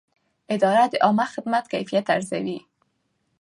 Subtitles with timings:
[0.53, 2.59] اداره د عامه خدمت کیفیت ارزوي.